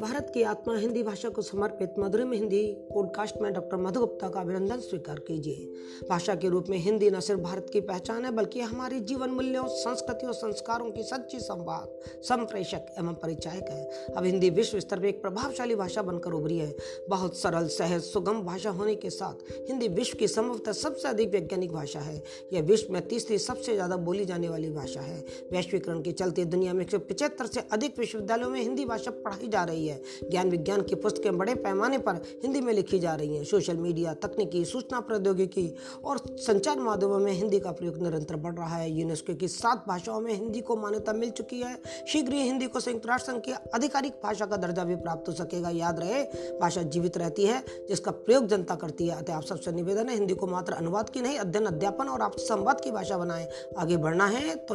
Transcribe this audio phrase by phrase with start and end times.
[0.00, 4.40] भारत की आत्मा हिंदी भाषा को समर्पित मधुरम हिंदी पॉडकास्ट में डॉक्टर मधु गुप्ता का
[4.40, 8.60] अभिनंदन स्वीकार कीजिए। भाषा के रूप में हिंदी न सिर्फ़ भारत की पहचान है, बल्कि
[8.60, 11.88] हमारी जीवन मूल्यों संस्कृति और संस्कारों की सच्ची संवाद,
[12.22, 16.74] संप्रेषक एवं परिचायक है। अब हिंदी विश्व स्तर पर एक प्रभावशाली भाषा बनकर उभरी है।
[17.08, 21.72] बहुत सरल, सहज, सुगम भाषा होने के साथ हिंदी विश्व की संभवतः सबसे अधिक वैज्ञानिक
[21.72, 22.22] भाषा है।
[22.52, 25.18] यह विश्व में तीसरी सबसे ज़्यादा बोली जाने वाली भाषा है।
[25.52, 29.86] वैश्वीकरण के चलते दुनिया में एक से अधिक विश्वविद्यालयों में हिंदी भाषा पढ़ाई जा रही
[29.86, 29.87] है।
[30.30, 34.14] ज्ञान विज्ञान की पुस्तकें बड़े पैमाने पर हिंदी में लिखी जा रही हैं। सोशल मीडिया,
[34.14, 35.74] तकनीकी, सूचना प्रौद्योगिकी
[36.04, 40.20] और संचार माध्यमों में हिंदी का प्रयोग निरंतर बढ़ रहा है। यूनेस्को की सात भाषाओं
[40.20, 43.52] में हिंदी को मान्यता मिल चुकी है। शीघ्र ही हिंदी को संयुक्त राष्ट्र संघ की
[43.52, 46.24] आधिकारिक भाषा का दर्जा भी प्राप्त हो सकेगा। याद रहे,
[46.60, 50.34] भाषा जीवित रहती है, जिसका प्रयोग जनता करती है। अतः आप सबसे निवेदन है, हिंदी
[50.34, 53.48] को मात्र अनुवाद की नहीं, अध्ययन, अध्यापन और आपसी संवाद की भाषा बनाएँ।
[53.78, 54.74] आगे बढ़ना है तो